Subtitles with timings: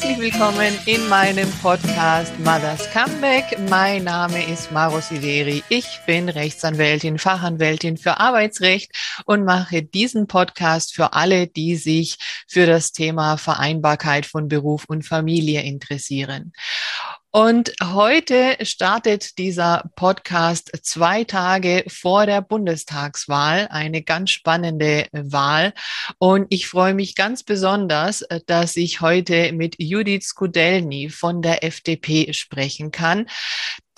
[0.00, 3.58] Herzlich willkommen in meinem Podcast Mothers Comeback.
[3.68, 5.64] Mein Name ist Maro Sideri.
[5.68, 8.92] Ich bin Rechtsanwältin, Fachanwältin für Arbeitsrecht
[9.24, 12.16] und mache diesen Podcast für alle, die sich
[12.46, 16.52] für das Thema Vereinbarkeit von Beruf und Familie interessieren.
[17.30, 25.74] Und heute startet dieser Podcast zwei Tage vor der Bundestagswahl, eine ganz spannende Wahl.
[26.18, 32.32] Und ich freue mich ganz besonders, dass ich heute mit Judith Skudelny von der FDP
[32.32, 33.26] sprechen kann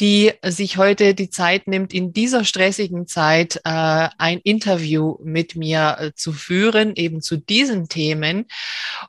[0.00, 5.98] die sich heute die Zeit nimmt, in dieser stressigen Zeit äh, ein Interview mit mir
[6.00, 8.46] äh, zu führen, eben zu diesen Themen.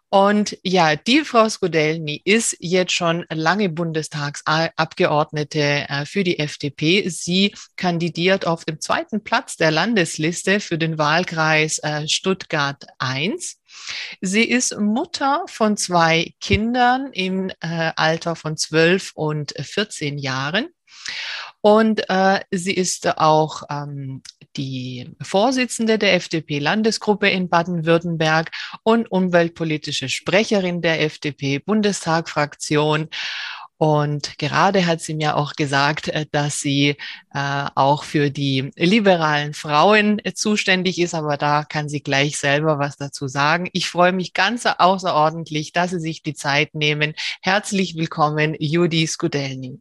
[0.10, 7.08] Und ja, die Frau Skudelny ist jetzt schon lange Bundestagsabgeordnete äh, für die FDP.
[7.08, 13.62] Sie kandidiert auf dem zweiten Platz der Landesliste für den Wahlkreis äh, Stuttgart 1.
[14.20, 20.68] Sie ist Mutter von zwei Kindern im äh, Alter von 12 und 14 Jahren.
[21.62, 24.24] Und äh, sie ist auch ähm,
[24.58, 28.52] die Vorsitzende der FDP-Landesgruppe in Baden-Württemberg
[28.84, 33.10] und umweltpolitische Sprecherin der FDP-Bundestagfraktion.
[33.78, 36.98] Und gerade hat sie mir auch gesagt, äh, dass sie
[37.34, 42.78] äh, auch für die liberalen Frauen äh, zuständig ist, aber da kann sie gleich selber
[42.78, 43.70] was dazu sagen.
[43.74, 47.16] Ich freue mich ganz außerordentlich, dass Sie sich die Zeit nehmen.
[47.42, 49.80] Herzlich willkommen, Judy Skudelny.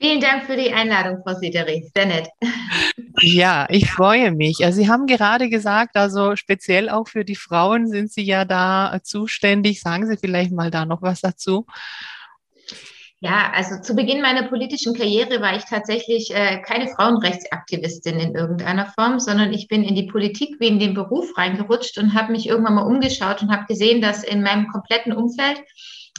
[0.00, 1.90] Vielen Dank für die Einladung, Frau Siederi.
[1.92, 2.28] Sehr nett.
[3.20, 4.64] Ja, ich freue mich.
[4.64, 9.00] Also Sie haben gerade gesagt, also speziell auch für die Frauen sind Sie ja da
[9.02, 9.80] zuständig.
[9.80, 11.66] Sagen Sie vielleicht mal da noch was dazu.
[13.20, 18.86] Ja, also zu Beginn meiner politischen Karriere war ich tatsächlich äh, keine Frauenrechtsaktivistin in irgendeiner
[18.96, 22.48] Form, sondern ich bin in die Politik wie in den Beruf reingerutscht und habe mich
[22.48, 25.60] irgendwann mal umgeschaut und habe gesehen, dass in meinem kompletten Umfeld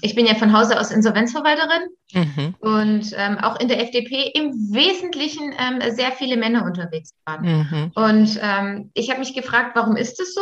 [0.02, 2.56] ich bin ja von Hause aus Insolvenzverwalterin mhm.
[2.60, 7.46] und ähm, auch in der FDP im Wesentlichen ähm, sehr viele Männer unterwegs waren.
[7.46, 7.92] Mhm.
[7.96, 10.42] Und ähm, ich habe mich gefragt, warum ist es so?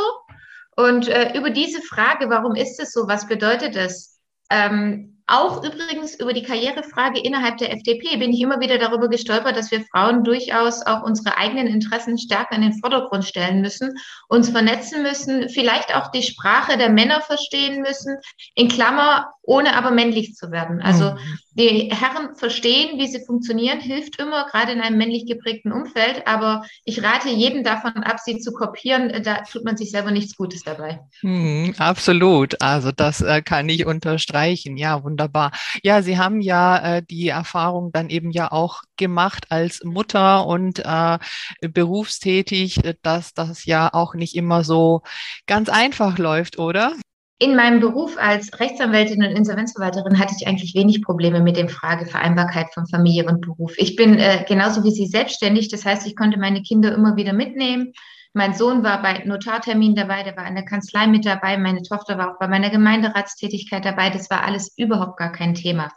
[0.76, 4.20] Und äh, über diese Frage, warum ist es so, was bedeutet es?
[4.50, 9.58] Ähm, auch übrigens über die Karrierefrage innerhalb der FDP bin ich immer wieder darüber gestolpert,
[9.58, 13.94] dass wir Frauen durchaus auch unsere eigenen Interessen stärker in den Vordergrund stellen müssen,
[14.30, 18.18] uns vernetzen müssen, vielleicht auch die Sprache der Männer verstehen müssen,
[18.56, 20.82] in Klammer, ohne aber männlich zu werden.
[20.82, 21.40] Also mhm.
[21.58, 26.28] Die Herren verstehen, wie sie funktionieren, hilft immer, gerade in einem männlich geprägten Umfeld.
[26.28, 29.24] Aber ich rate jedem davon ab, sie zu kopieren.
[29.24, 31.00] Da tut man sich selber nichts Gutes dabei.
[31.24, 32.62] Mhm, absolut.
[32.62, 34.78] Also das äh, kann ich unterstreichen.
[34.78, 35.52] Ja, wunderbar.
[35.84, 40.80] Ja, Sie haben ja äh, die Erfahrung dann eben ja auch gemacht als Mutter und
[40.86, 41.18] äh,
[41.62, 45.02] berufstätig, dass das ja auch nicht immer so
[45.48, 46.94] ganz einfach läuft, oder?
[47.40, 52.08] In meinem Beruf als Rechtsanwältin und Insolvenzverwalterin hatte ich eigentlich wenig Probleme mit dem Frage
[52.08, 53.74] Vereinbarkeit von Familie und Beruf.
[53.78, 57.34] Ich bin äh, genauso wie Sie selbstständig, das heißt, ich konnte meine Kinder immer wieder
[57.34, 57.94] mitnehmen.
[58.34, 62.18] Mein Sohn war bei Notartermin dabei, der war in der Kanzlei mit dabei, meine Tochter
[62.18, 64.10] war auch bei meiner Gemeinderatstätigkeit dabei.
[64.10, 65.92] Das war alles überhaupt gar kein Thema.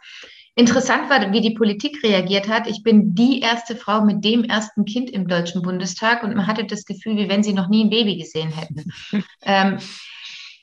[0.53, 2.67] Interessant war, wie die Politik reagiert hat.
[2.67, 6.65] Ich bin die erste Frau mit dem ersten Kind im Deutschen Bundestag und man hatte
[6.65, 8.91] das Gefühl, wie wenn sie noch nie ein Baby gesehen hätten.
[9.43, 9.77] ähm,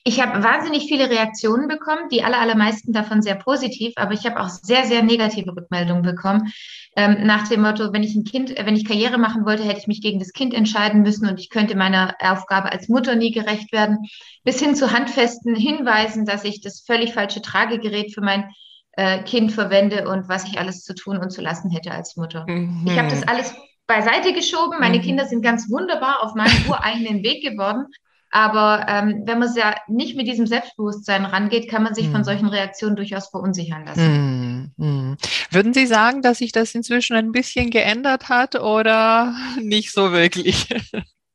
[0.09, 4.41] ich habe wahnsinnig viele Reaktionen bekommen, die aller, allermeisten davon sehr positiv, aber ich habe
[4.41, 6.51] auch sehr, sehr negative Rückmeldungen bekommen.
[6.97, 9.81] Ähm, nach dem Motto, wenn ich ein Kind, äh, wenn ich Karriere machen wollte, hätte
[9.81, 13.33] ich mich gegen das Kind entscheiden müssen und ich könnte meiner Aufgabe als Mutter nie
[13.33, 13.99] gerecht werden.
[14.45, 18.51] Bis hin zu handfesten Hinweisen, dass ich das völlig falsche Tragegerät für mein
[18.93, 22.47] äh, Kind verwende und was ich alles zu tun und zu lassen hätte als Mutter.
[22.49, 22.87] Mhm.
[22.87, 23.55] Ich habe das alles
[23.87, 24.81] beiseite geschoben.
[24.81, 25.03] Meine mhm.
[25.03, 27.89] Kinder sind ganz wunderbar auf meinem ureigenen Weg geworden.
[28.31, 32.13] Aber ähm, wenn man ja nicht mit diesem Selbstbewusstsein rangeht, kann man sich hm.
[32.13, 34.03] von solchen Reaktionen durchaus verunsichern lassen.
[34.05, 35.17] Hm, hm.
[35.51, 40.69] Würden Sie sagen, dass sich das inzwischen ein bisschen geändert hat oder nicht so wirklich?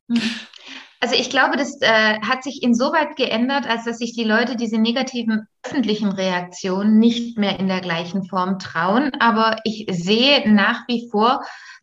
[0.09, 0.21] Hm.
[1.03, 4.77] Also ich glaube, das äh, hat sich insoweit geändert, als dass sich die Leute diese
[4.77, 9.11] negativen öffentlichen Reaktionen nicht mehr in der gleichen Form trauen.
[9.19, 11.41] Aber ich sehe nach wie vor,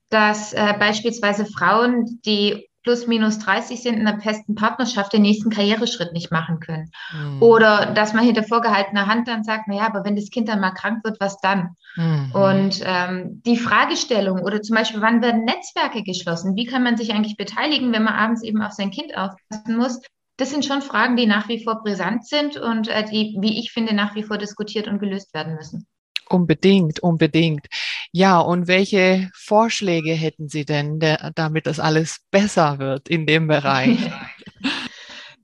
[0.09, 5.51] dass äh, beispielsweise Frauen, die plus minus 30 sind in einer festen Partnerschaft den nächsten
[5.51, 6.91] Karriereschritt nicht machen können.
[7.13, 7.43] Mhm.
[7.43, 10.73] Oder dass man hinter vorgehaltener Hand dann sagt, naja, aber wenn das Kind dann mal
[10.73, 11.77] krank wird, was dann?
[11.97, 12.33] Mhm.
[12.33, 16.57] Und ähm, die Fragestellung oder zum Beispiel, wann werden Netzwerke geschlossen?
[16.57, 20.01] Wie kann man sich eigentlich beteiligen, wenn man abends eben auf sein Kind aufpassen muss?
[20.37, 23.73] Das sind schon Fragen, die nach wie vor brisant sind und äh, die, wie ich
[23.73, 25.87] finde, nach wie vor diskutiert und gelöst werden müssen.
[26.31, 27.67] Unbedingt, unbedingt.
[28.13, 33.47] Ja, und welche Vorschläge hätten Sie denn, der, damit das alles besser wird in dem
[33.47, 33.99] Bereich?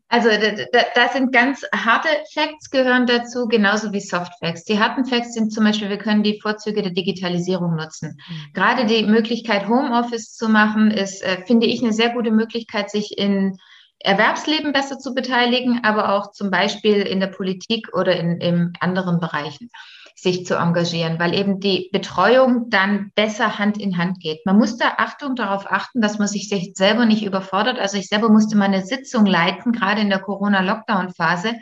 [0.08, 4.62] Also da, da, sind ganz harte Facts gehören dazu, genauso wie Soft Facts.
[4.62, 8.16] Die harten Facts sind zum Beispiel, wir können die Vorzüge der Digitalisierung nutzen.
[8.28, 8.52] Mhm.
[8.54, 13.18] Gerade die Möglichkeit, Homeoffice zu machen, ist, äh, finde ich, eine sehr gute Möglichkeit, sich
[13.18, 13.58] in
[13.98, 19.18] Erwerbsleben besser zu beteiligen, aber auch zum Beispiel in der Politik oder in, in anderen
[19.18, 19.70] Bereichen
[20.18, 24.44] sich zu engagieren, weil eben die Betreuung dann besser Hand in Hand geht.
[24.46, 27.78] Man muss da Achtung darauf achten, dass man sich selber nicht überfordert.
[27.78, 31.54] Also ich selber musste meine Sitzung leiten, gerade in der Corona-Lockdown-Phase.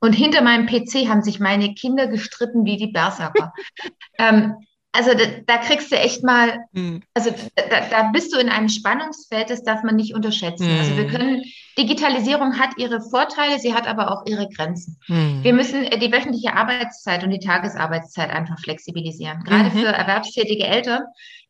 [0.00, 3.54] Und hinter meinem PC haben sich meine Kinder gestritten wie die Berserker.
[4.18, 4.54] ähm,
[4.94, 7.02] also da, da, kriegst du echt mal, mhm.
[7.14, 10.72] also da, da, bist du in einem Spannungsfeld, das darf man nicht unterschätzen.
[10.72, 10.78] Mhm.
[10.78, 11.10] Also wir hm.
[11.10, 11.42] können,
[11.76, 14.96] Digitalisierung hat ihre Vorteile, sie hat aber auch ihre Grenzen.
[15.08, 15.42] Mhm.
[15.42, 19.42] Wir müssen die wöchentliche Arbeitszeit und die Tagesarbeitszeit einfach flexibilisieren.
[19.42, 19.80] Gerade mhm.
[19.80, 21.02] für erwerbstätige Eltern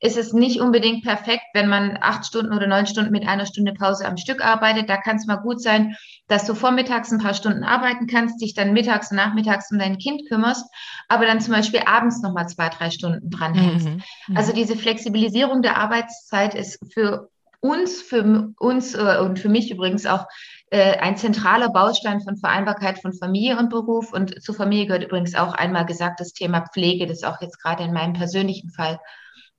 [0.05, 3.73] ist es nicht unbedingt perfekt, wenn man acht Stunden oder neun Stunden mit einer Stunde
[3.73, 4.91] Pause am Stück arbeitet.
[4.91, 5.97] Da kann es mal gut sein,
[6.29, 9.97] dass du vormittags ein paar Stunden arbeiten kannst, dich dann mittags und nachmittags um dein
[9.97, 10.67] Kind kümmerst,
[11.09, 13.87] aber dann zum Beispiel abends nochmal zwei, drei Stunden dranhängst.
[13.89, 14.03] Mhm.
[14.29, 14.37] Mhm.
[14.37, 17.31] Also diese Flexibilisierung der Arbeitszeit ist für
[17.61, 20.27] uns, für uns äh, und für mich übrigens auch
[20.69, 24.13] äh, ein zentraler Baustein von Vereinbarkeit von Familie und Beruf.
[24.13, 27.85] Und zur Familie gehört übrigens auch einmal gesagt das Thema Pflege, das auch jetzt gerade
[27.85, 29.01] in meinem persönlichen Fall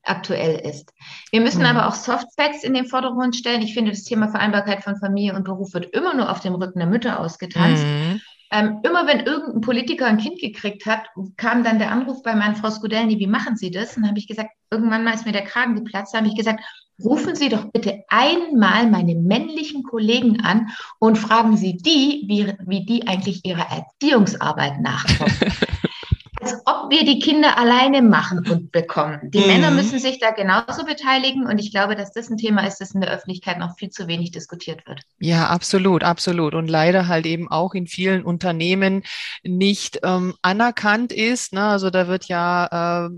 [0.05, 0.93] aktuell ist.
[1.31, 1.67] Wir müssen mhm.
[1.67, 3.61] aber auch Soft Facts in den Vordergrund stellen.
[3.61, 6.79] Ich finde, das Thema Vereinbarkeit von Familie und Beruf wird immer nur auf dem Rücken
[6.79, 7.83] der Mütter ausgetanzt.
[7.83, 8.21] Mhm.
[8.51, 12.55] Ähm, immer wenn irgendein Politiker ein Kind gekriegt hat, kam dann der Anruf bei meiner
[12.55, 13.97] Frau Skudelny, wie machen Sie das?
[13.97, 16.35] Und dann habe ich gesagt, irgendwann mal ist mir der Kragen geplatzt, da habe ich
[16.35, 16.61] gesagt,
[17.03, 20.69] rufen Sie doch bitte einmal meine männlichen Kollegen an
[20.99, 25.35] und fragen Sie die, wie, wie die eigentlich ihrer Erziehungsarbeit nachkommen.
[26.85, 29.19] ob wir die Kinder alleine machen und bekommen.
[29.31, 29.47] Die mhm.
[29.47, 32.93] Männer müssen sich da genauso beteiligen und ich glaube, dass das ein Thema ist, das
[32.93, 35.01] in der Öffentlichkeit noch viel zu wenig diskutiert wird.
[35.19, 36.53] Ja, absolut, absolut.
[36.53, 39.03] Und leider halt eben auch in vielen Unternehmen
[39.43, 41.53] nicht ähm, anerkannt ist.
[41.53, 41.63] Ne?
[41.63, 43.09] Also da wird ja äh,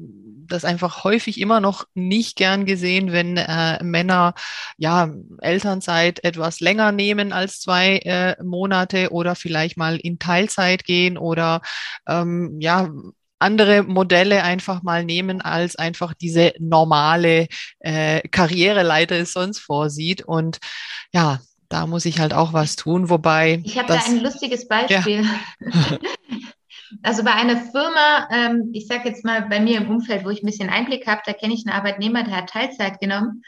[0.48, 4.34] das einfach häufig immer noch nicht gern gesehen, wenn äh, Männer
[4.78, 5.10] ja
[5.42, 11.62] Elternzeit etwas länger nehmen als zwei äh, Monate oder vielleicht mal in Teilzeit gehen oder
[12.08, 12.90] ähm, ja
[13.40, 17.48] andere Modelle einfach mal nehmen, als einfach diese normale
[17.80, 20.24] äh, Karriereleiter es sonst vorsieht.
[20.24, 20.58] Und
[21.14, 21.40] ja,
[21.70, 23.62] da muss ich halt auch was tun, wobei.
[23.64, 25.24] Ich habe da ein lustiges Beispiel.
[25.24, 25.98] Ja.
[27.04, 30.42] Also bei einer Firma, ähm, ich sage jetzt mal bei mir im Umfeld, wo ich
[30.42, 33.44] ein bisschen Einblick habe, da kenne ich einen Arbeitnehmer, der hat Teilzeit genommen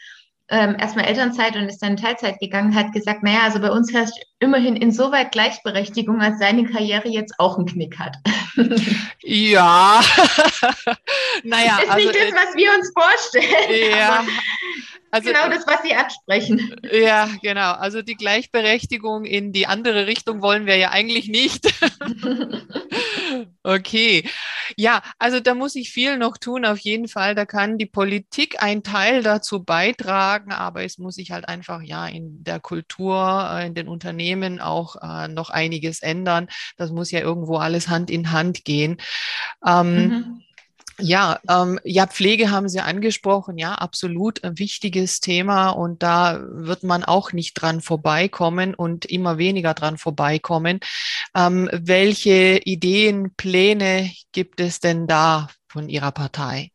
[0.50, 3.94] ähm, erstmal Elternzeit und ist dann in Teilzeit gegangen, hat gesagt, naja, also bei uns
[3.94, 8.18] herrscht immerhin insoweit Gleichberechtigung, als seine Karriere jetzt auch einen Knick hat.
[9.24, 10.01] ja,
[11.44, 11.80] naja.
[11.80, 13.92] Ist also, nicht das, was wir uns vorstellen.
[13.92, 14.24] Ja.
[15.12, 16.76] Also, genau das, was Sie ansprechen.
[16.92, 17.72] Ja, genau.
[17.74, 21.68] Also die Gleichberechtigung in die andere Richtung wollen wir ja eigentlich nicht.
[23.64, 24.24] okay.
[24.78, 27.36] Ja, also da muss ich viel noch tun, auf jeden Fall.
[27.36, 32.08] Da kann die Politik einen Teil dazu beitragen, aber es muss sich halt einfach ja
[32.08, 36.48] in der Kultur, äh, in den Unternehmen auch äh, noch einiges ändern.
[36.78, 38.98] Das muss ja irgendwo alles Hand in Hand gehen.
[39.66, 40.42] Ähm, mhm.
[41.00, 43.57] Ja, ähm, ja, Pflege haben Sie angesprochen.
[43.57, 49.38] Ja, absolut ein wichtiges Thema und da wird man auch nicht dran vorbeikommen und immer
[49.38, 50.80] weniger dran vorbeikommen.
[51.36, 56.71] Ähm, welche Ideen, Pläne gibt es denn da von Ihrer Partei?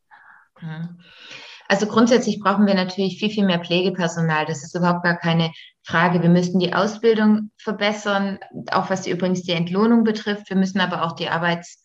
[1.68, 4.46] Also grundsätzlich brauchen wir natürlich viel, viel mehr Pflegepersonal.
[4.46, 6.22] Das ist überhaupt gar keine Frage.
[6.22, 8.38] Wir müssen die Ausbildung verbessern,
[8.70, 10.48] auch was die, übrigens die Entlohnung betrifft.
[10.50, 11.82] Wir müssen aber auch die Arbeits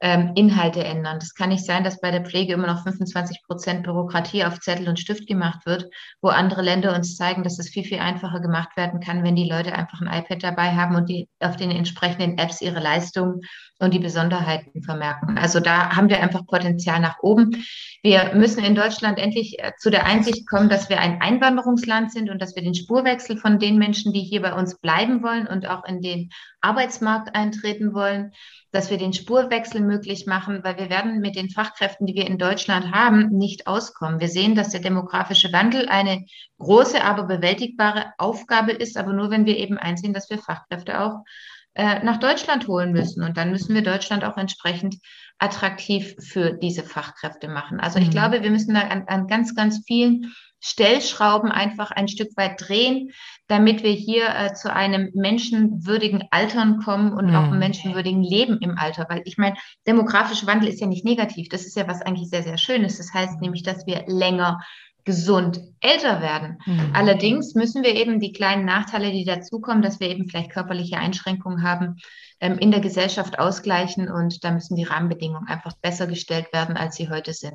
[0.00, 1.18] ähm, Inhalte ändern.
[1.18, 4.88] Das kann nicht sein, dass bei der Pflege immer noch 25 Prozent Bürokratie auf Zettel
[4.88, 5.86] und Stift gemacht wird,
[6.22, 9.48] wo andere Länder uns zeigen, dass es viel, viel einfacher gemacht werden kann, wenn die
[9.48, 13.40] Leute einfach ein iPad dabei haben und die auf den entsprechenden Apps ihre Leistungen
[13.80, 15.38] und die Besonderheiten vermerken.
[15.38, 17.64] Also da haben wir einfach Potenzial nach oben.
[18.02, 22.30] Wir müssen in Deutschland endlich äh, zu der Einsicht kommen, dass wir ein Einwanderungsland sind
[22.30, 25.66] und dass wir den Spurwechsel von den Menschen, die hier bei uns bleiben wollen und
[25.66, 28.32] auch in den Arbeitsmarkt eintreten wollen,
[28.70, 32.38] dass wir den Spurwechsel möglich machen, weil wir werden mit den Fachkräften, die wir in
[32.38, 34.20] Deutschland haben, nicht auskommen.
[34.20, 36.24] Wir sehen, dass der demografische Wandel eine
[36.58, 41.24] große, aber bewältigbare Aufgabe ist, aber nur wenn wir eben einsehen, dass wir Fachkräfte auch
[41.74, 43.22] äh, nach Deutschland holen müssen.
[43.22, 44.96] Und dann müssen wir Deutschland auch entsprechend
[45.38, 47.80] attraktiv für diese Fachkräfte machen.
[47.80, 48.12] Also ich mhm.
[48.12, 53.12] glaube, wir müssen da an, an ganz, ganz vielen Stellschrauben einfach ein Stück weit drehen,
[53.46, 57.34] damit wir hier äh, zu einem menschenwürdigen Altern kommen und mhm.
[57.34, 59.06] auch einem menschenwürdigen Leben im Alter.
[59.08, 61.48] Weil ich meine, demografischer Wandel ist ja nicht negativ.
[61.48, 62.98] Das ist ja was eigentlich sehr, sehr Schönes.
[62.98, 64.60] Das heißt nämlich, dass wir länger
[65.04, 66.58] gesund älter werden.
[66.66, 66.92] Mhm.
[66.94, 71.62] Allerdings müssen wir eben die kleinen Nachteile, die dazukommen, dass wir eben vielleicht körperliche Einschränkungen
[71.62, 71.96] haben,
[72.40, 76.96] ähm, in der Gesellschaft ausgleichen und da müssen die Rahmenbedingungen einfach besser gestellt werden, als
[76.96, 77.54] sie heute sind.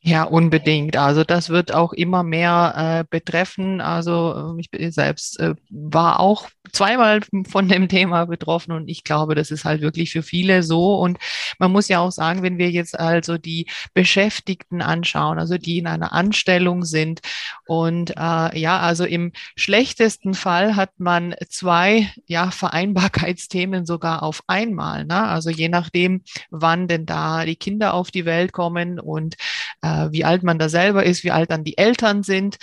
[0.00, 0.96] Ja, unbedingt.
[0.96, 3.80] Also das wird auch immer mehr äh, betreffen.
[3.80, 9.34] Also äh, ich selbst äh, war auch zweimal von dem Thema betroffen und ich glaube,
[9.34, 10.94] das ist halt wirklich für viele so.
[10.96, 11.18] Und
[11.58, 15.86] man muss ja auch sagen, wenn wir jetzt also die Beschäftigten anschauen, also die in
[15.88, 17.20] einer Anstellung sind
[17.66, 25.04] und äh, ja, also im schlechtesten Fall hat man zwei ja Vereinbarkeitsthemen sogar auf einmal.
[25.04, 25.24] Ne?
[25.24, 29.34] Also je nachdem, wann denn da die Kinder auf die Welt kommen und
[29.82, 32.56] äh, wie alt man da selber ist, wie alt dann die Eltern sind,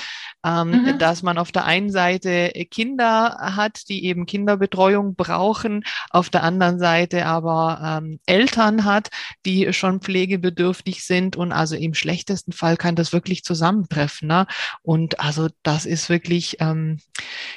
[0.45, 0.99] ähm, mhm.
[0.99, 6.79] dass man auf der einen Seite Kinder hat, die eben Kinderbetreuung brauchen, auf der anderen
[6.79, 9.09] Seite aber ähm, Eltern hat,
[9.45, 14.27] die schon pflegebedürftig sind und also im schlechtesten Fall kann das wirklich zusammentreffen.
[14.27, 14.47] Ne?
[14.81, 16.99] Und also das ist wirklich ähm,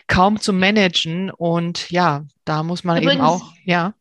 [0.07, 3.95] kaum zu managen und ja, da muss man übrigens, eben auch, ja.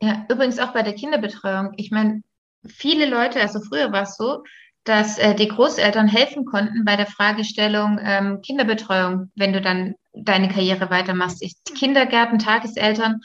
[0.00, 1.72] Ja, übrigens auch bei der Kinderbetreuung.
[1.76, 2.22] Ich meine,
[2.66, 4.44] viele Leute, also früher war es so,
[4.84, 10.48] dass äh, die Großeltern helfen konnten bei der Fragestellung ähm, Kinderbetreuung, wenn du dann deine
[10.48, 11.42] Karriere weitermachst.
[11.42, 13.20] Ich, Kindergärten, Tageseltern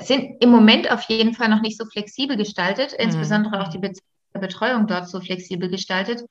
[0.00, 3.04] sind im Moment auf jeden Fall noch nicht so flexibel gestaltet, mhm.
[3.04, 3.92] insbesondere auch die Be
[4.34, 6.24] Betreuung dort so flexibel gestaltet,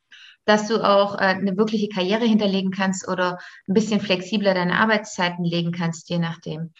[0.45, 3.37] dass du auch äh, eine wirkliche Karriere hinterlegen kannst oder
[3.67, 6.73] ein bisschen flexibler deine Arbeitszeiten legen kannst, je nachdem.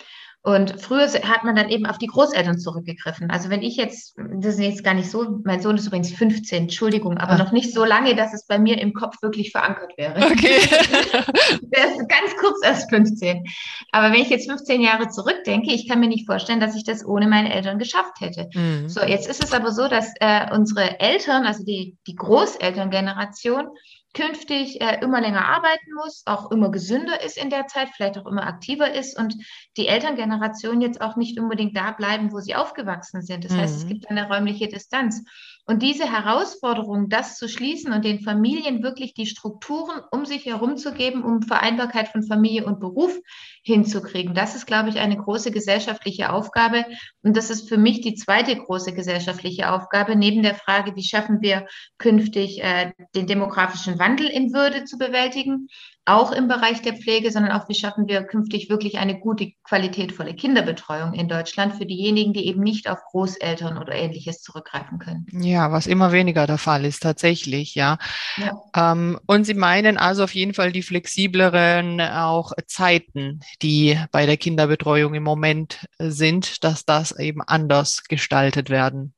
[0.43, 3.29] Und früher hat man dann eben auf die Großeltern zurückgegriffen.
[3.29, 6.63] Also wenn ich jetzt, das ist jetzt gar nicht so, mein Sohn ist übrigens 15,
[6.63, 7.37] Entschuldigung, aber ah.
[7.37, 10.15] noch nicht so lange, dass es bei mir im Kopf wirklich verankert wäre.
[10.25, 10.57] Okay.
[11.61, 13.43] Der ist ganz kurz erst 15.
[13.91, 17.05] Aber wenn ich jetzt 15 Jahre zurückdenke, ich kann mir nicht vorstellen, dass ich das
[17.05, 18.49] ohne meine Eltern geschafft hätte.
[18.55, 18.89] Mhm.
[18.89, 23.67] So, jetzt ist es aber so, dass äh, unsere Eltern, also die, die Großelterngeneration,
[24.13, 28.25] künftig äh, immer länger arbeiten muss, auch immer gesünder ist in der Zeit, vielleicht auch
[28.25, 29.35] immer aktiver ist und
[29.77, 33.45] die Elterngeneration jetzt auch nicht unbedingt da bleiben, wo sie aufgewachsen sind.
[33.45, 33.57] Das mhm.
[33.57, 33.89] heißt, es mhm.
[33.89, 35.23] gibt eine räumliche Distanz.
[35.65, 40.77] Und diese Herausforderung, das zu schließen und den Familien wirklich die Strukturen um sich herum
[40.77, 43.17] zu geben, um Vereinbarkeit von Familie und Beruf
[43.63, 46.85] hinzukriegen, das ist, glaube ich, eine große gesellschaftliche Aufgabe.
[47.21, 51.41] Und das ist für mich die zweite große gesellschaftliche Aufgabe, neben der Frage, wie schaffen
[51.41, 55.67] wir künftig äh, den demografischen Wandel in Würde zu bewältigen,
[56.05, 60.33] auch im Bereich der Pflege, sondern auch, wie schaffen wir künftig wirklich eine gute, qualitätvolle
[60.33, 65.27] Kinderbetreuung in Deutschland für diejenigen, die eben nicht auf Großeltern oder ähnliches zurückgreifen können.
[65.31, 67.99] Ja, was immer weniger der Fall ist, tatsächlich, ja.
[68.37, 68.53] ja.
[68.75, 74.37] Ähm, und Sie meinen also auf jeden Fall die flexibleren auch Zeiten, die bei der
[74.37, 79.13] Kinderbetreuung im Moment sind, dass das eben anders gestaltet werden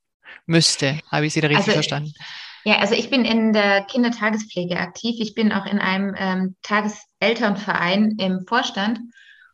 [0.46, 1.00] müsste.
[1.10, 2.14] Habe ich Sie da richtig also, verstanden?
[2.66, 5.16] Ja, also ich bin in der Kindertagespflege aktiv.
[5.20, 9.00] Ich bin auch in einem ähm, Tageselternverein im Vorstand.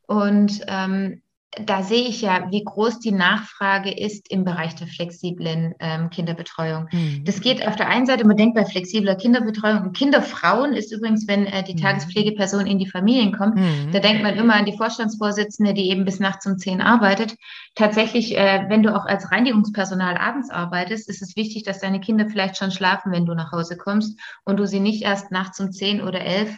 [0.07, 5.73] Und ähm, da sehe ich ja, wie groß die Nachfrage ist im Bereich der flexiblen
[5.79, 6.87] ähm, Kinderbetreuung.
[6.91, 7.23] Mhm.
[7.25, 11.27] Das geht auf der einen Seite, man denkt bei flexibler Kinderbetreuung, und Kinderfrauen ist übrigens,
[11.27, 11.81] wenn äh, die mhm.
[11.81, 13.91] Tagespflegeperson in die Familien kommt, mhm.
[13.91, 17.35] da denkt man immer an die Vorstandsvorsitzende, die eben bis nachts um zehn arbeitet.
[17.73, 22.27] Tatsächlich, äh, wenn du auch als Reinigungspersonal abends arbeitest, ist es wichtig, dass deine Kinder
[22.29, 25.71] vielleicht schon schlafen, wenn du nach Hause kommst und du sie nicht erst nachts um
[25.71, 26.55] zehn oder elf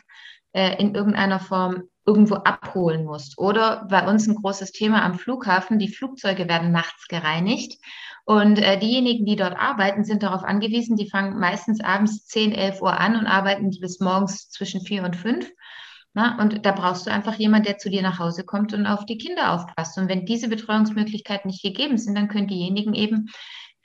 [0.52, 3.38] äh, in irgendeiner Form irgendwo abholen musst.
[3.38, 7.80] Oder bei uns ein großes Thema am Flughafen, die Flugzeuge werden nachts gereinigt.
[8.26, 12.82] Und äh, diejenigen, die dort arbeiten, sind darauf angewiesen, die fangen meistens abends 10, 11
[12.82, 15.52] Uhr an und arbeiten bis morgens zwischen 4 und 5.
[16.14, 19.06] Na, und da brauchst du einfach jemanden, der zu dir nach Hause kommt und auf
[19.06, 19.98] die Kinder aufpasst.
[19.98, 23.30] Und wenn diese Betreuungsmöglichkeiten nicht gegeben sind, dann können diejenigen eben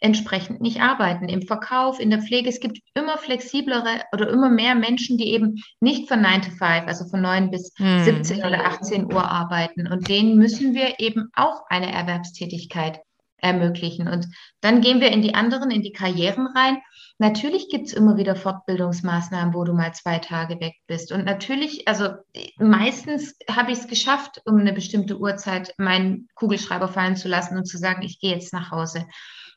[0.01, 1.29] entsprechend nicht arbeiten.
[1.29, 5.63] Im Verkauf, in der Pflege, es gibt immer flexiblere oder immer mehr Menschen, die eben
[5.81, 8.05] nicht von 9 to 5, also von 9 bis hm.
[8.05, 9.87] 17 oder 18 Uhr arbeiten.
[9.87, 13.01] Und denen müssen wir eben auch eine Erwerbstätigkeit
[13.39, 14.09] ermöglichen.
[14.09, 14.29] Und
[14.61, 16.79] dann gehen wir in die anderen, in die Karrieren rein.
[17.19, 21.13] Natürlich gibt es immer wieder Fortbildungsmaßnahmen, wo du mal zwei Tage weg bist.
[21.13, 22.11] Und natürlich, also
[22.59, 27.67] meistens habe ich es geschafft, um eine bestimmte Uhrzeit meinen Kugelschreiber fallen zu lassen und
[27.67, 29.07] zu sagen, ich gehe jetzt nach Hause.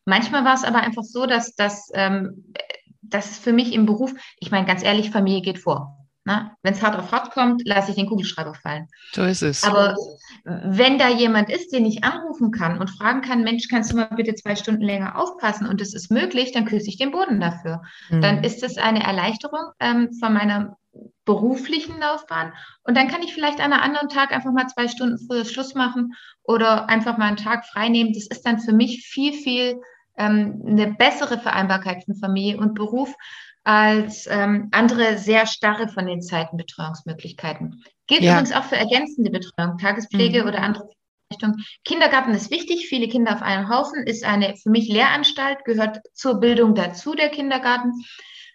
[0.09, 2.53] Manchmal war es aber einfach so, dass, dass, ähm,
[3.01, 5.95] dass für mich im Beruf, ich meine ganz ehrlich, Familie geht vor.
[6.25, 6.51] Ne?
[6.61, 8.87] Wenn es hart auf hart kommt, lasse ich den Kugelschreiber fallen.
[9.13, 9.63] So ist es.
[9.63, 9.95] Aber
[10.43, 14.09] wenn da jemand ist, den ich anrufen kann und fragen kann, Mensch, kannst du mal
[14.15, 17.81] bitte zwei Stunden länger aufpassen und es ist möglich, dann küsse ich den Boden dafür.
[18.09, 18.21] Mhm.
[18.21, 20.77] Dann ist es eine Erleichterung ähm, von meiner
[21.25, 22.53] beruflichen Laufbahn.
[22.83, 25.75] Und dann kann ich vielleicht an einem anderen Tag einfach mal zwei Stunden früher Schluss
[25.75, 26.13] machen
[26.43, 28.13] oder einfach mal einen Tag frei nehmen.
[28.13, 29.79] Das ist dann für mich viel, viel
[30.19, 33.15] ähm, eine bessere Vereinbarkeit von Familie und Beruf,
[33.63, 37.83] als ähm, andere sehr starre von den Zeitenbetreuungsmöglichkeiten.
[38.07, 38.33] Gilt ja.
[38.33, 40.47] übrigens auch für ergänzende Betreuung, Tagespflege mhm.
[40.47, 40.89] oder andere
[41.29, 41.63] Einrichtungen.
[41.85, 46.39] Kindergarten ist wichtig, viele Kinder auf einen Haufen, ist eine für mich Lehranstalt, gehört zur
[46.39, 47.93] Bildung dazu, der Kindergarten.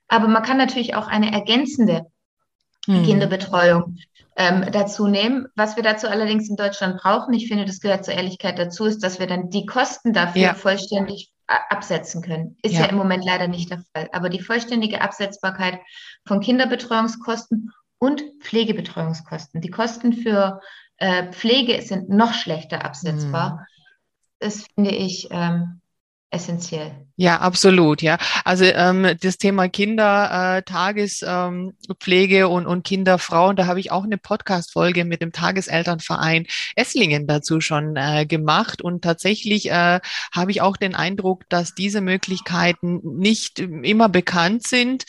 [0.09, 2.07] Aber man kann natürlich auch eine ergänzende
[2.87, 3.05] mhm.
[3.05, 3.97] Kinderbetreuung
[4.37, 5.47] ähm, dazu nehmen.
[5.55, 9.05] Was wir dazu allerdings in Deutschland brauchen, ich finde, das gehört zur Ehrlichkeit dazu, ist,
[9.05, 10.55] dass wir dann die Kosten dafür ja.
[10.55, 12.57] vollständig absetzen können.
[12.63, 12.83] Ist ja.
[12.83, 14.09] ja im Moment leider nicht der Fall.
[14.13, 15.81] Aber die vollständige Absetzbarkeit
[16.27, 19.61] von Kinderbetreuungskosten und Pflegebetreuungskosten.
[19.61, 20.61] Die Kosten für
[20.97, 23.53] äh, Pflege sind noch schlechter absetzbar.
[23.53, 23.59] Mhm.
[24.39, 25.81] Das finde ich ähm,
[26.31, 27.05] essentiell.
[27.17, 28.19] Ja, absolut, ja.
[28.45, 35.05] Also ähm, das Thema Kindertagespflege ähm, und, und Kinderfrauen, da habe ich auch eine Podcast-Folge
[35.05, 38.83] mit dem Tageselternverein Esslingen dazu schon äh, gemacht.
[38.83, 40.01] Und tatsächlich äh,
[40.35, 45.05] habe ich auch den Eindruck, dass diese Möglichkeiten nicht immer bekannt sind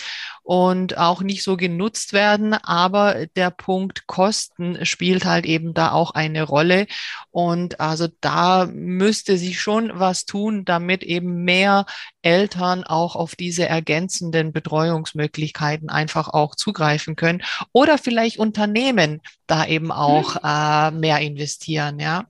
[0.46, 2.54] und auch nicht so genutzt werden.
[2.54, 6.86] Aber der Punkt Kosten spielt halt eben da auch eine Rolle.
[7.32, 11.88] Und also da müsste sich schon was tun, damit eben mehr
[12.22, 17.42] Eltern auch auf diese ergänzenden Betreuungsmöglichkeiten einfach auch zugreifen können.
[17.72, 20.42] Oder vielleicht Unternehmen da eben auch mhm.
[20.44, 22.26] äh, mehr investieren, ja.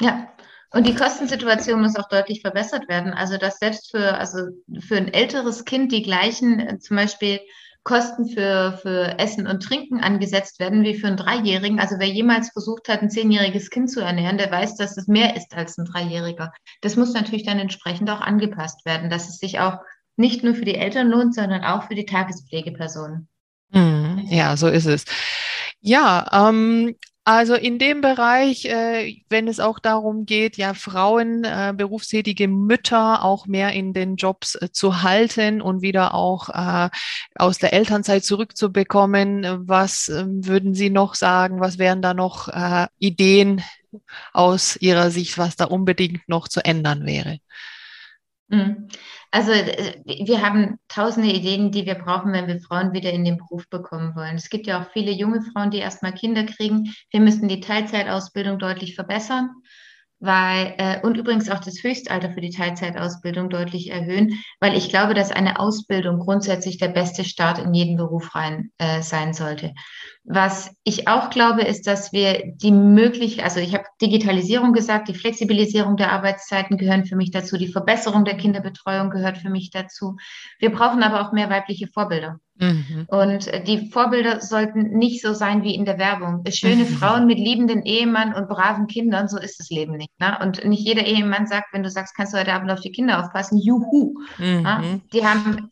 [0.00, 0.28] Ja,
[0.72, 3.12] und die Kostensituation muss auch deutlich verbessert werden.
[3.12, 4.48] Also dass selbst für, also
[4.80, 7.40] für ein älteres Kind die gleichen äh, zum Beispiel
[7.86, 11.78] Kosten für, für Essen und Trinken angesetzt werden wie für einen Dreijährigen.
[11.78, 15.36] Also wer jemals versucht hat, ein zehnjähriges Kind zu ernähren, der weiß, dass es mehr
[15.36, 16.52] ist als ein Dreijähriger.
[16.80, 19.78] Das muss natürlich dann entsprechend auch angepasst werden, dass es sich auch
[20.16, 23.28] nicht nur für die Eltern lohnt, sondern auch für die Tagespflegepersonen.
[23.72, 25.04] Hm, ja, so ist es.
[25.80, 31.74] Ja, ähm, also in dem Bereich, äh, wenn es auch darum geht, ja Frauen, äh,
[31.76, 36.88] berufstätige Mütter auch mehr in den Jobs äh, zu halten und wieder auch äh,
[37.34, 41.58] aus der Elternzeit zurückzubekommen, was ähm, würden Sie noch sagen?
[41.58, 43.60] Was wären da noch äh, Ideen
[44.32, 47.40] aus Ihrer Sicht, was da unbedingt noch zu ändern wäre?
[48.48, 48.88] Mhm.
[49.30, 53.38] Also äh, wir haben tausende Ideen, die wir brauchen, wenn wir Frauen wieder in den
[53.38, 54.36] Beruf bekommen wollen.
[54.36, 56.94] Es gibt ja auch viele junge Frauen, die erstmal Kinder kriegen.
[57.10, 59.50] Wir müssen die Teilzeitausbildung deutlich verbessern
[60.18, 65.14] weil, äh, und übrigens auch das Höchstalter für die Teilzeitausbildung deutlich erhöhen, weil ich glaube,
[65.14, 69.74] dass eine Ausbildung grundsätzlich der beste Start in jeden Beruf rein äh, sein sollte.
[70.28, 75.14] Was ich auch glaube, ist, dass wir die möglich, also ich habe Digitalisierung gesagt, die
[75.14, 80.16] Flexibilisierung der Arbeitszeiten gehören für mich dazu, die Verbesserung der Kinderbetreuung gehört für mich dazu.
[80.58, 82.40] Wir brauchen aber auch mehr weibliche Vorbilder.
[82.58, 83.06] Mhm.
[83.06, 86.42] Und die Vorbilder sollten nicht so sein wie in der Werbung.
[86.50, 86.88] Schöne mhm.
[86.88, 90.10] Frauen mit liebenden Ehemann und braven Kindern, so ist das Leben nicht.
[90.18, 90.38] Ne?
[90.42, 93.20] Und nicht jeder Ehemann sagt, wenn du sagst, kannst du heute Abend auf die Kinder
[93.22, 94.14] aufpassen, juhu.
[94.38, 94.62] Mhm.
[94.62, 95.00] Ne?
[95.12, 95.70] Die haben,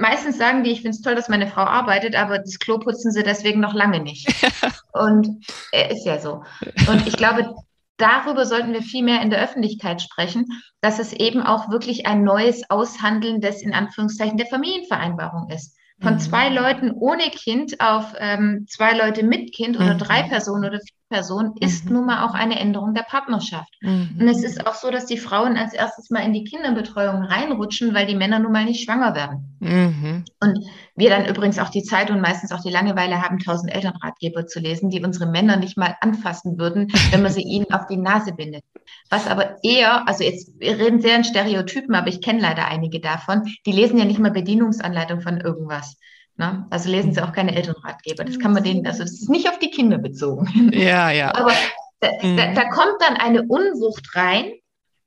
[0.00, 3.12] meistens sagen die, ich finde es toll, dass meine Frau arbeitet, aber das Klo putzen
[3.12, 4.28] sie deswegen noch lange nicht.
[4.92, 6.42] und äh, ist ja so.
[6.88, 7.54] Und ich glaube,
[7.96, 10.46] darüber sollten wir viel mehr in der Öffentlichkeit sprechen,
[10.80, 16.18] dass es eben auch wirklich ein neues Aushandeln des in Anführungszeichen der Familienvereinbarung ist von
[16.18, 16.56] zwei mhm.
[16.56, 19.98] Leuten ohne Kind auf ähm, zwei Leute mit Kind oder mhm.
[19.98, 21.92] drei Personen oder vier Personen ist mhm.
[21.92, 23.74] nun mal auch eine Änderung der Partnerschaft.
[23.80, 24.16] Mhm.
[24.18, 27.92] Und es ist auch so, dass die Frauen als erstes mal in die Kinderbetreuung reinrutschen,
[27.94, 29.58] weil die Männer nun mal nicht schwanger werden.
[29.58, 30.24] Mhm.
[30.40, 30.58] Und
[30.94, 34.60] wir dann übrigens auch die Zeit und meistens auch die Langeweile haben, tausend Elternratgeber zu
[34.60, 38.32] lesen, die unsere Männer nicht mal anfassen würden, wenn man sie ihnen auf die Nase
[38.32, 38.62] bindet.
[39.10, 43.00] Was aber eher, also jetzt, wir reden sehr in Stereotypen, aber ich kenne leider einige
[43.00, 45.96] davon, die lesen ja nicht mal Bedienungsanleitung von irgendwas.
[46.40, 46.66] Ne?
[46.70, 48.24] Also lesen sie auch keine Elternratgeber.
[48.24, 50.70] Das kann man denen, also das ist nicht auf die Kinder bezogen.
[50.72, 51.34] Ja, ja.
[51.34, 51.52] Aber
[52.00, 52.38] da, mhm.
[52.38, 54.54] da, da kommt dann eine Unwucht rein,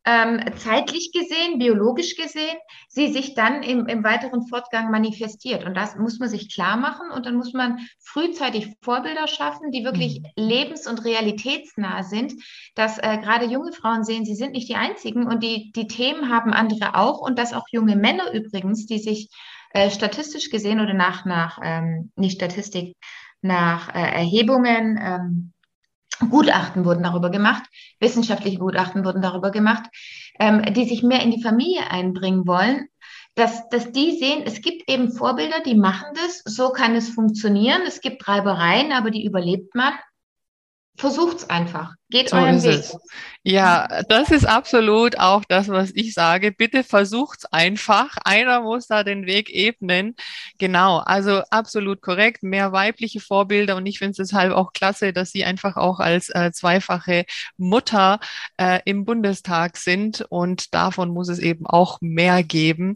[0.05, 2.55] ähm, zeitlich gesehen, biologisch gesehen,
[2.87, 5.65] sie sich dann im, im weiteren Fortgang manifestiert.
[5.65, 9.83] Und das muss man sich klar machen und dann muss man frühzeitig Vorbilder schaffen, die
[9.83, 10.27] wirklich mhm.
[10.35, 12.33] lebens- und realitätsnah sind,
[12.75, 16.29] dass äh, gerade junge Frauen sehen, sie sind nicht die einzigen und die, die Themen
[16.29, 19.29] haben andere auch und dass auch junge Männer übrigens, die sich
[19.73, 22.95] äh, statistisch gesehen oder nach, nach ähm, nicht Statistik,
[23.41, 25.53] nach äh, Erhebungen, ähm,
[26.29, 27.63] Gutachten wurden darüber gemacht,
[27.99, 29.83] wissenschaftliche Gutachten wurden darüber gemacht,
[30.39, 32.87] ähm, die sich mehr in die Familie einbringen wollen,
[33.35, 37.81] dass, dass die sehen, es gibt eben Vorbilder, die machen das, so kann es funktionieren,
[37.87, 39.93] es gibt Reibereien, aber die überlebt man.
[40.95, 41.95] Versucht's einfach.
[42.13, 42.79] Geht so euren Weg.
[42.79, 42.95] Es.
[43.45, 46.53] Ja, das ist absolut auch das, was ich sage.
[46.53, 48.15] Bitte versucht's einfach.
[48.23, 50.15] Einer muss da den Weg ebnen.
[50.59, 52.43] Genau, also absolut korrekt.
[52.43, 56.29] Mehr weibliche Vorbilder und ich finde es deshalb auch klasse, dass Sie einfach auch als
[56.29, 57.25] äh, zweifache
[57.57, 58.19] Mutter
[58.57, 62.95] äh, im Bundestag sind und davon muss es eben auch mehr geben.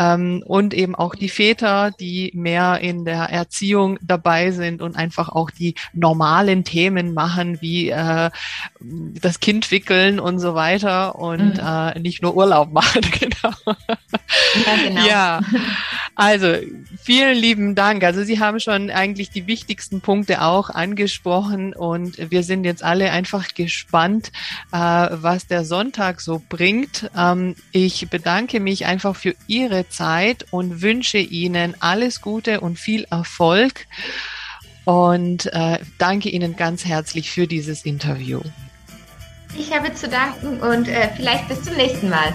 [0.00, 5.28] Ähm, und eben auch die Väter, die mehr in der Erziehung dabei sind und einfach
[5.28, 8.30] auch die normalen Themen machen, wie äh,
[8.80, 11.62] das Kind entwickeln und so weiter und mhm.
[11.62, 13.02] äh, nicht nur Urlaub machen.
[13.18, 13.52] genau.
[14.66, 15.06] Ja, genau.
[15.06, 15.40] ja,
[16.14, 16.54] also
[17.02, 18.02] vielen lieben Dank.
[18.02, 23.10] Also Sie haben schon eigentlich die wichtigsten Punkte auch angesprochen und wir sind jetzt alle
[23.10, 24.32] einfach gespannt,
[24.72, 27.10] äh, was der Sonntag so bringt.
[27.16, 33.06] Ähm, ich bedanke mich einfach für Ihre Zeit und wünsche Ihnen alles Gute und viel
[33.10, 33.86] Erfolg
[34.88, 38.40] und äh, danke Ihnen ganz herzlich für dieses Interview.
[39.54, 42.32] Ich habe zu danken und äh, vielleicht bis zum nächsten Mal.